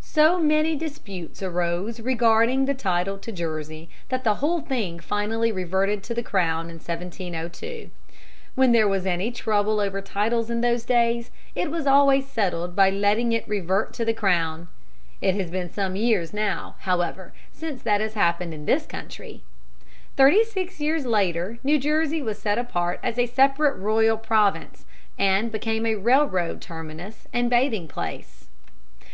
So 0.00 0.40
many 0.40 0.74
disputes 0.74 1.42
arose 1.42 2.00
regarding 2.00 2.64
the 2.64 2.72
title 2.72 3.18
to 3.18 3.30
Jersey 3.30 3.90
that 4.08 4.24
the 4.24 4.36
whole 4.36 4.62
thing 4.62 5.00
finally 5.00 5.52
reverted 5.52 6.02
to 6.04 6.14
the 6.14 6.22
crown 6.22 6.70
in 6.70 6.76
1702. 6.76 7.90
When 8.54 8.72
there 8.72 8.88
was 8.88 9.04
any 9.04 9.30
trouble 9.30 9.78
over 9.78 10.00
titles 10.00 10.48
in 10.48 10.62
those 10.62 10.86
days 10.86 11.30
it 11.54 11.70
was 11.70 11.86
always 11.86 12.26
settled 12.26 12.74
by 12.74 12.88
letting 12.88 13.32
it 13.32 13.46
revert 13.46 13.92
to 13.92 14.04
the 14.06 14.14
crown. 14.14 14.68
It 15.20 15.34
has 15.34 15.50
been 15.50 15.68
some 15.70 15.94
years 15.94 16.32
now, 16.32 16.76
however, 16.78 17.34
since 17.52 17.82
that 17.82 18.00
has 18.00 18.14
happened 18.14 18.54
in 18.54 18.64
this 18.64 18.86
country. 18.86 19.42
Thirty 20.16 20.42
six 20.42 20.80
years 20.80 21.04
later 21.04 21.58
New 21.62 21.78
Jersey 21.78 22.22
was 22.22 22.38
set 22.38 22.56
apart 22.56 22.98
as 23.02 23.18
a 23.18 23.26
separate 23.26 23.76
royal 23.76 24.16
province, 24.16 24.86
and 25.18 25.52
became 25.52 25.84
a 25.84 25.96
railroad 25.96 26.62
terminus 26.62 27.28
and 27.30 27.50
bathing 27.50 27.86
place. 27.86 28.48